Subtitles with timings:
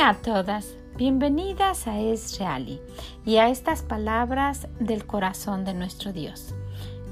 [0.00, 2.80] Hola a todas, bienvenidas a Es Reali
[3.26, 6.54] y a estas palabras del corazón de nuestro Dios.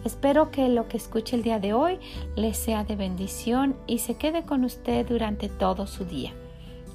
[0.06, 2.00] Espero que lo que escuche el día de hoy
[2.34, 6.32] les sea de bendición y se quede con usted durante todo su día.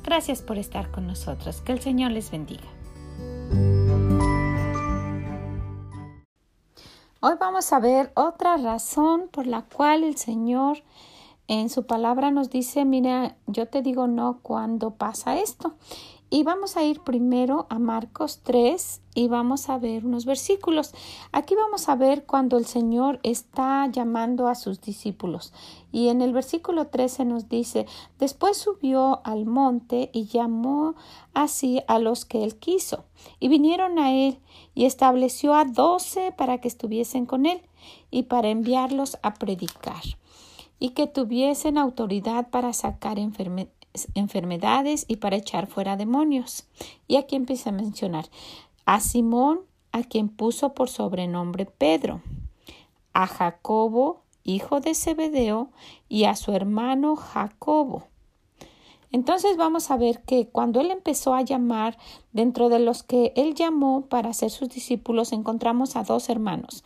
[0.03, 1.61] Gracias por estar con nosotros.
[1.61, 2.65] Que el Señor les bendiga.
[7.19, 10.79] Hoy vamos a ver otra razón por la cual el Señor
[11.59, 15.75] en su palabra nos dice, mira, yo te digo no cuando pasa esto.
[16.31, 20.91] Y vamos a ir primero a Marcos 3 y vamos a ver unos versículos.
[21.31, 25.53] Aquí vamos a ver cuando el Señor está llamando a sus discípulos.
[25.91, 27.85] Y en el versículo 13 nos dice,
[28.17, 30.95] después subió al monte y llamó
[31.35, 33.05] así a los que él quiso.
[33.39, 34.39] Y vinieron a él
[34.73, 37.61] y estableció a doce para que estuviesen con él
[38.09, 40.01] y para enviarlos a predicar
[40.83, 46.65] y que tuviesen autoridad para sacar enfermedades y para echar fuera demonios.
[47.07, 48.25] Y aquí empieza a mencionar
[48.83, 49.61] a Simón,
[49.93, 52.21] a quien puso por sobrenombre Pedro,
[53.13, 55.69] a Jacobo, hijo de Zebedeo,
[56.09, 58.07] y a su hermano Jacobo.
[59.09, 61.97] Entonces vamos a ver que cuando él empezó a llamar,
[62.33, 66.83] dentro de los que él llamó para ser sus discípulos, encontramos a dos hermanos,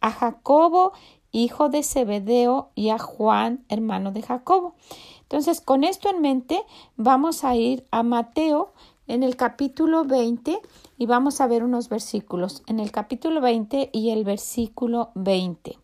[0.00, 0.92] a Jacobo
[1.32, 4.74] hijo de Zebedeo, y a Juan, hermano de Jacobo.
[5.22, 6.62] Entonces, con esto en mente,
[6.96, 8.72] vamos a ir a Mateo
[9.08, 10.60] en el capítulo 20
[10.98, 15.78] y vamos a ver unos versículos en el capítulo 20 y el versículo 20.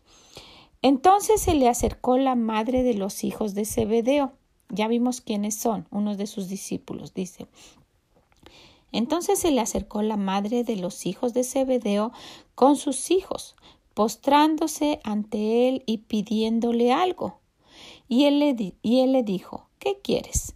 [0.81, 4.33] Entonces se le acercó la madre de los hijos de Zebedeo.
[4.69, 7.47] Ya vimos quiénes son, unos de sus discípulos, dice.
[8.91, 12.11] Entonces se le acercó la madre de los hijos de Zebedeo
[12.53, 13.55] con sus hijos,
[13.95, 17.39] postrándose ante él y pidiéndole algo.
[18.07, 20.53] Y él le, y él le dijo, ¿qué quieres?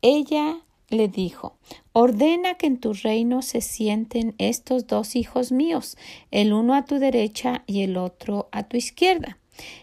[0.00, 1.56] Ella le dijo,
[1.92, 5.96] ordena que en tu reino se sienten estos dos hijos míos,
[6.30, 9.38] el uno a tu derecha y el otro a tu izquierda.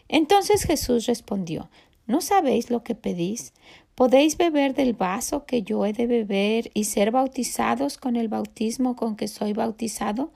[0.08, 1.70] Entonces Jesús respondió,
[2.06, 3.54] ¿no sabéis lo que pedís?
[3.96, 8.96] ¿Podéis beber del vaso que yo he de beber y ser bautizados con el bautismo
[8.96, 10.32] con que soy bautizado?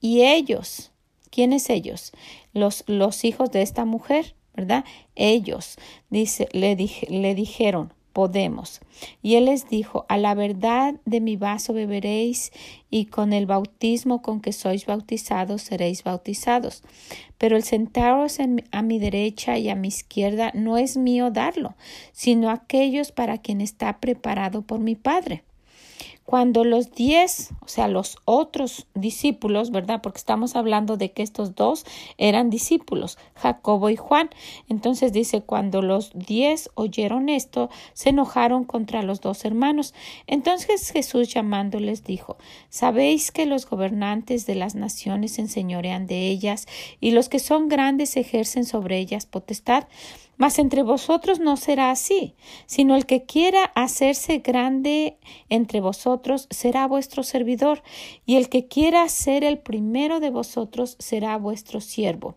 [0.00, 0.89] Y ellos,
[1.30, 2.12] ¿Quiénes ellos?
[2.52, 4.84] Los, los hijos de esta mujer, ¿verdad?
[5.14, 5.76] Ellos,
[6.10, 6.76] dice, le,
[7.08, 8.80] le dijeron, podemos.
[9.22, 12.52] Y él les dijo, a la verdad de mi vaso beberéis
[12.90, 16.82] y con el bautismo con que sois bautizados seréis bautizados.
[17.38, 18.38] Pero el sentaros
[18.72, 21.76] a mi derecha y a mi izquierda no es mío darlo,
[22.12, 25.44] sino aquellos para quien está preparado por mi Padre.
[26.30, 30.00] Cuando los diez, o sea, los otros discípulos, ¿verdad?
[30.00, 31.84] Porque estamos hablando de que estos dos
[32.18, 34.30] eran discípulos, Jacobo y Juan.
[34.68, 39.92] Entonces dice, cuando los diez oyeron esto, se enojaron contra los dos hermanos.
[40.28, 42.36] Entonces Jesús llamándoles dijo,
[42.68, 46.68] ¿sabéis que los gobernantes de las naciones enseñorean de ellas
[47.00, 49.88] y los que son grandes ejercen sobre ellas potestad?
[50.40, 52.34] Mas entre vosotros no será así,
[52.64, 55.18] sino el que quiera hacerse grande
[55.50, 57.82] entre vosotros será vuestro servidor,
[58.24, 62.36] y el que quiera ser el primero de vosotros será vuestro siervo.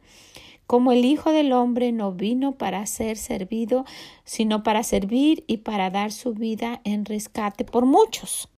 [0.68, 3.86] Como el Hijo del Hombre no vino para ser servido,
[4.26, 8.53] sino para servir y para dar su vida en rescate por muchos.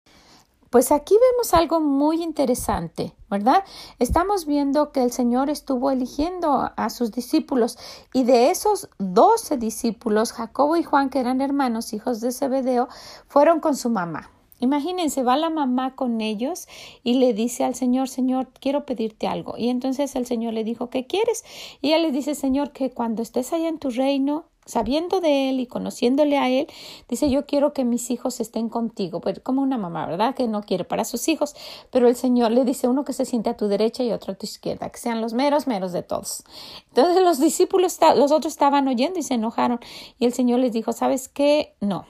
[0.75, 3.63] Pues aquí vemos algo muy interesante, ¿verdad?
[4.01, 7.79] Estamos viendo que el Señor estuvo eligiendo a sus discípulos
[8.13, 12.89] y de esos doce discípulos, Jacobo y Juan, que eran hermanos, hijos de Zebedeo,
[13.29, 14.33] fueron con su mamá.
[14.59, 16.67] Imagínense, va la mamá con ellos
[17.05, 19.55] y le dice al Señor, Señor, quiero pedirte algo.
[19.57, 21.45] Y entonces el Señor le dijo, ¿qué quieres?
[21.83, 25.61] Y ella le dice, Señor, que cuando estés allá en tu reino, sabiendo de él
[25.61, 26.67] y conociéndole a él,
[27.09, 30.35] dice yo quiero que mis hijos estén contigo, pues como una mamá, ¿verdad?
[30.35, 31.55] Que no quiere para sus hijos,
[31.91, 34.37] pero el Señor le dice uno que se siente a tu derecha y otro a
[34.37, 36.45] tu izquierda, que sean los meros, meros de todos.
[36.89, 39.81] Entonces los discípulos, los otros estaban oyendo y se enojaron
[40.19, 41.75] y el Señor les dijo, ¿sabes qué?
[41.81, 42.07] No,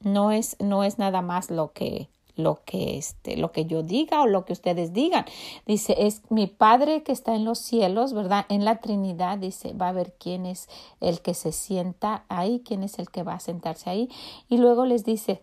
[0.00, 4.22] no es, no es nada más lo que lo que este lo que yo diga
[4.22, 5.24] o lo que ustedes digan
[5.66, 9.88] dice es mi padre que está en los cielos verdad en la Trinidad dice va
[9.88, 10.68] a ver quién es
[11.00, 14.08] el que se sienta ahí quién es el que va a sentarse ahí
[14.48, 15.40] y luego les dice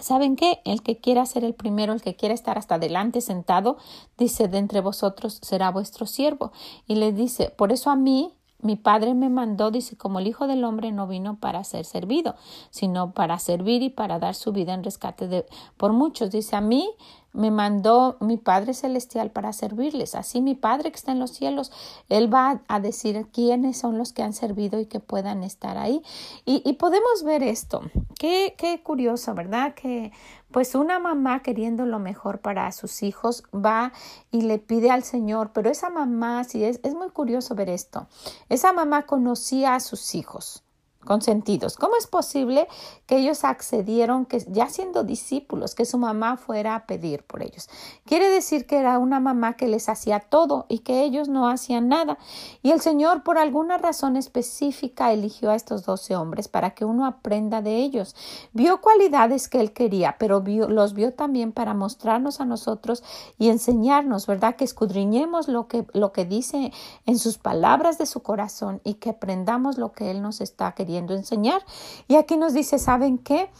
[0.00, 0.60] ¿Saben qué?
[0.64, 3.76] El que quiera ser el primero, el que quiera estar hasta adelante sentado,
[4.18, 6.52] dice, de entre vosotros será vuestro siervo.
[6.86, 8.34] Y les dice, por eso a mí,
[8.64, 12.34] mi padre me mandó, dice, como el Hijo del Hombre no vino para ser servido,
[12.70, 15.46] sino para servir y para dar su vida en rescate de,
[15.76, 16.30] por muchos.
[16.30, 16.90] Dice, a mí
[17.34, 20.14] me mandó mi Padre Celestial para servirles.
[20.14, 21.70] Así mi Padre que está en los cielos,
[22.08, 26.02] Él va a decir quiénes son los que han servido y que puedan estar ahí.
[26.46, 27.82] Y, podemos ver esto.
[28.18, 29.74] Qué, qué curioso, ¿verdad?
[29.74, 30.12] Que
[30.50, 33.92] pues una mamá queriendo lo mejor para sus hijos va
[34.30, 38.06] y le pide al Señor, pero esa mamá, sí, es, es muy curioso ver esto,
[38.48, 40.62] esa mamá conocía a sus hijos
[41.04, 41.76] consentidos.
[41.76, 42.66] ¿Cómo es posible
[43.06, 47.68] que ellos accedieron, que ya siendo discípulos, que su mamá fuera a pedir por ellos?
[48.06, 51.88] Quiere decir que era una mamá que les hacía todo y que ellos no hacían
[51.88, 52.18] nada.
[52.62, 57.06] Y el Señor, por alguna razón específica, eligió a estos doce hombres para que uno
[57.06, 58.16] aprenda de ellos.
[58.52, 63.02] Vio cualidades que él quería, pero los vio también para mostrarnos a nosotros
[63.38, 64.56] y enseñarnos, ¿verdad?
[64.56, 66.72] Que escudriñemos lo que, lo que dice
[67.06, 70.93] en sus palabras de su corazón y que aprendamos lo que él nos está queriendo
[70.98, 71.62] enseñar.
[72.08, 73.50] Y aquí nos dice, ¿saben qué?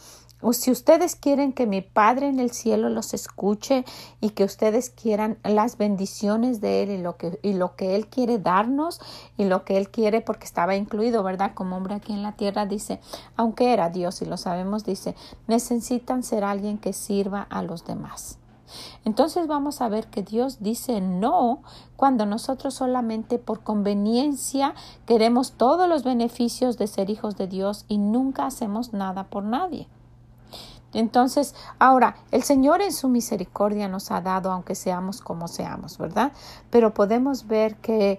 [0.41, 3.85] O si ustedes quieren que mi Padre en el cielo los escuche
[4.21, 8.07] y que ustedes quieran las bendiciones de Él y lo que, y lo que Él
[8.07, 8.99] quiere darnos
[9.37, 11.53] y lo que Él quiere, porque estaba incluido, ¿verdad?
[11.55, 12.99] Como hombre aquí en la tierra, dice,
[13.37, 15.15] aunque era Dios y lo sabemos, dice,
[15.47, 18.37] necesitan ser alguien que sirva a los demás.
[19.03, 21.61] Entonces vamos a ver que Dios dice no
[21.95, 24.73] cuando nosotros solamente por conveniencia
[25.05, 29.87] queremos todos los beneficios de ser hijos de Dios y nunca hacemos nada por nadie.
[30.93, 36.31] Entonces, ahora, el Señor en su misericordia nos ha dado, aunque seamos como seamos, ¿verdad?
[36.69, 38.17] Pero podemos ver que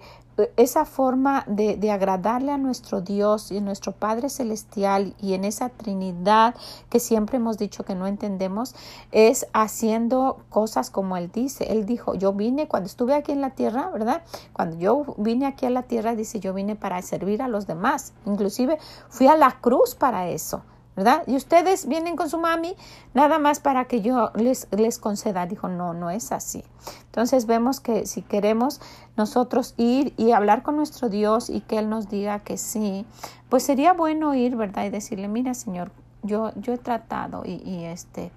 [0.55, 5.43] esa forma de, de, agradarle a nuestro Dios y a nuestro Padre Celestial y en
[5.43, 6.55] esa Trinidad
[6.89, 8.75] que siempre hemos dicho que no entendemos,
[9.11, 11.71] es haciendo cosas como Él dice.
[11.71, 14.23] Él dijo, yo vine cuando estuve aquí en la tierra, ¿verdad?
[14.53, 18.13] Cuando yo vine aquí a la tierra, dice, yo vine para servir a los demás.
[18.25, 18.77] Inclusive
[19.09, 20.61] fui a la cruz para eso.
[20.97, 21.23] ¿Verdad?
[21.27, 22.75] Y ustedes vienen con su mami
[23.13, 25.45] nada más para que yo les, les conceda.
[25.45, 26.63] Dijo, no, no es así.
[27.05, 28.81] Entonces vemos que si queremos
[29.15, 33.05] nosotros ir y hablar con nuestro Dios y que Él nos diga que sí,
[33.47, 34.85] pues sería bueno ir, ¿verdad?
[34.85, 35.91] Y decirle, mira, Señor,
[36.23, 38.31] yo, yo he tratado y, y este...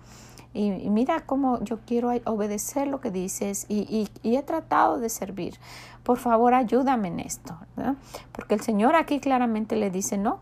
[0.53, 5.55] Y, mira cómo yo quiero obedecer lo que dices y, y, he tratado de servir.
[6.03, 7.57] Por favor, ayúdame en esto.
[7.77, 7.95] ¿verdad?
[8.33, 10.41] Porque el Señor aquí claramente le dice, no,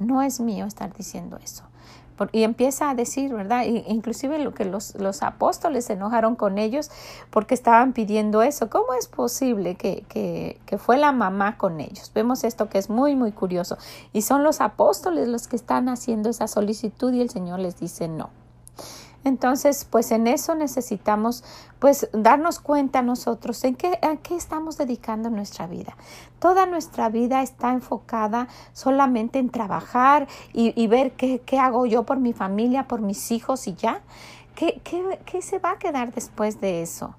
[0.00, 1.64] no es mío estar diciendo eso.
[2.32, 3.64] Y empieza a decir, ¿verdad?
[3.64, 6.90] Inclusive lo que los, los apóstoles se enojaron con ellos
[7.30, 8.68] porque estaban pidiendo eso.
[8.68, 12.12] ¿Cómo es posible que, que, que fue la mamá con ellos?
[12.14, 13.78] Vemos esto que es muy, muy curioso.
[14.12, 18.06] Y son los apóstoles los que están haciendo esa solicitud y el Señor les dice
[18.06, 18.28] no.
[19.22, 21.44] Entonces, pues en eso necesitamos
[21.78, 25.94] pues darnos cuenta nosotros en qué, a qué estamos dedicando nuestra vida.
[26.38, 32.18] Toda nuestra vida está enfocada solamente en trabajar y, ver qué, qué, hago yo por
[32.18, 34.00] mi familia, por mis hijos y ya.
[34.54, 37.14] ¿Qué, qué, qué se va a quedar después de eso?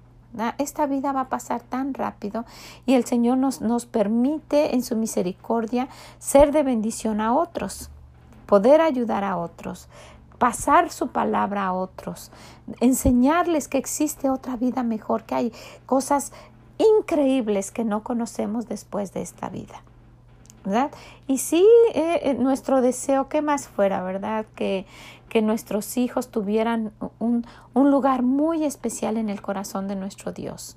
[0.58, 2.46] Esta vida va a pasar tan rápido
[2.86, 5.88] y el Señor nos, nos permite en su misericordia
[6.18, 7.90] ser de bendición a otros,
[8.46, 9.88] poder ayudar a otros,
[10.42, 12.32] pasar su palabra a otros,
[12.80, 15.52] enseñarles que existe otra vida mejor, que hay
[15.86, 16.32] cosas
[16.98, 19.84] increíbles que no conocemos después de esta vida.
[20.64, 20.90] ¿verdad?
[21.28, 24.44] Y sí, eh, eh, nuestro deseo, que más fuera, verdad?
[24.56, 24.84] Que,
[25.28, 30.76] que nuestros hijos tuvieran un, un, lugar muy especial en el corazón de nuestro Dios.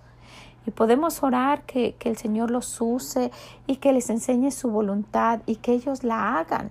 [0.68, 3.32] Y podemos orar que, que el Señor los use
[3.66, 6.70] y que les enseñe su voluntad y que ellos la hagan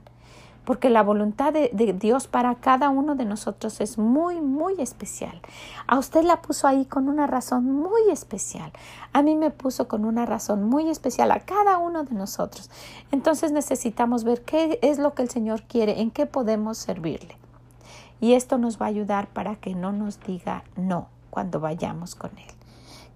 [0.65, 5.41] porque la voluntad de, Dios para cada uno de nosotros es muy, muy especial.
[5.87, 8.73] A usted la puso ahí con una razón muy especial.
[9.13, 12.71] A mí me puso con una razón muy especial a cada uno de nosotros.
[13.13, 17.37] Entonces necesitamos ver qué es lo que el Señor quiere, en qué podemos servirle.
[18.21, 22.31] Y esto nos va a ayudar para que no nos diga no cuando vayamos con
[22.39, 22.64] Él.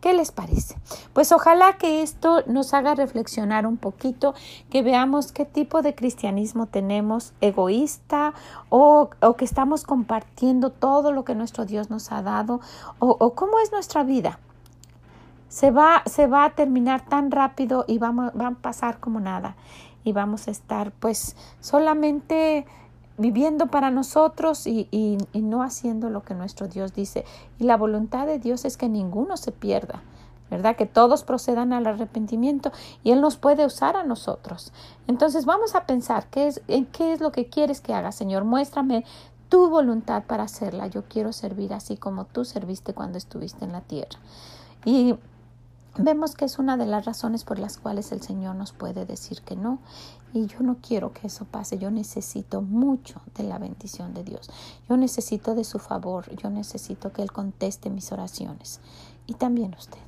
[0.00, 0.76] ¿Qué les parece?
[1.12, 4.32] Pues ojalá que esto nos haga reflexionar un poquito,
[4.70, 8.32] que veamos qué tipo de cristianismo tenemos, egoísta
[8.68, 12.60] o, que estamos compartiendo todo lo que nuestro Dios nos ha dado
[13.00, 14.38] o, cómo es nuestra vida.
[15.48, 19.56] Se va, se va a terminar tan rápido y vamos, va a pasar como nada
[20.04, 22.66] y vamos a estar pues solamente
[23.18, 27.24] viviendo para nosotros y, y, no haciendo lo que nuestro Dios dice.
[27.58, 30.02] Y la voluntad de Dios es que ninguno se pierda,
[30.50, 30.76] ¿verdad?
[30.76, 32.72] Que todos procedan al arrepentimiento
[33.02, 34.72] y Él nos puede usar a nosotros.
[35.06, 38.44] Entonces vamos a pensar, ¿qué es, ¿en qué es lo que quieres que haga, Señor?
[38.44, 39.04] Muéstrame
[39.48, 40.86] tu voluntad para hacerla.
[40.86, 44.18] Yo quiero servir así como tú serviste cuando estuviste en la tierra.
[44.84, 45.16] Y
[45.98, 49.42] vemos que es una de las razones por las cuales el Señor nos puede decir
[49.42, 49.78] que no.
[50.32, 51.78] Y yo no quiero que eso pase.
[51.78, 54.50] Yo necesito mucho de la bendición de Dios.
[54.88, 56.34] Yo necesito de su favor.
[56.36, 58.80] Yo necesito que Él conteste mis oraciones.
[59.26, 60.07] Y también usted.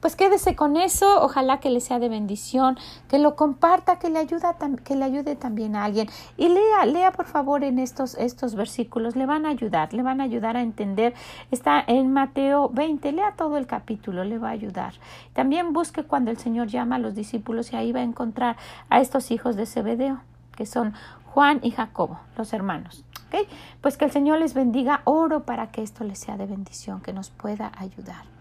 [0.00, 2.76] Pues quédese con eso, ojalá que le sea de bendición,
[3.08, 6.08] que lo comparta, que le, ayuda, que le ayude también a alguien.
[6.36, 10.20] Y lea, lea por favor en estos, estos versículos, le van a ayudar, le van
[10.20, 11.14] a ayudar a entender.
[11.50, 14.94] Está en Mateo 20, lea todo el capítulo, le va a ayudar.
[15.32, 18.56] También busque cuando el Señor llama a los discípulos y ahí va a encontrar
[18.90, 20.20] a estos hijos de Zebedeo,
[20.56, 23.04] que son Juan y Jacobo, los hermanos.
[23.80, 27.12] Pues que el Señor les bendiga, oro para que esto les sea de bendición, que
[27.12, 28.33] nos pueda ayudar.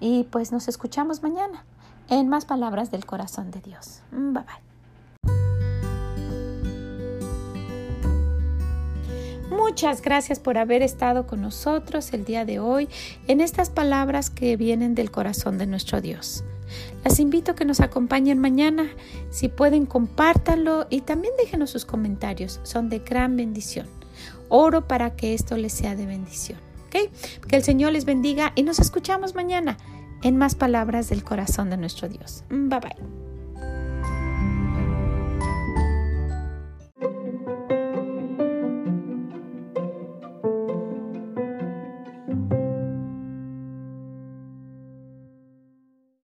[0.00, 1.64] Y pues nos escuchamos mañana
[2.08, 4.00] en más palabras del corazón de Dios.
[4.12, 4.68] Mm, bye bye.
[9.50, 12.88] Muchas gracias por haber estado con nosotros el día de hoy
[13.26, 16.44] en estas palabras que vienen del corazón de nuestro Dios.
[17.04, 18.88] Las invito a que nos acompañen mañana.
[19.30, 22.60] Si pueden, compártanlo y también déjenos sus comentarios.
[22.62, 23.86] Son de gran bendición.
[24.48, 26.67] Oro para que esto les sea de bendición.
[26.90, 29.76] Que el Señor les bendiga y nos escuchamos mañana
[30.22, 32.44] en más palabras del corazón de nuestro Dios.
[32.50, 33.17] Bye bye.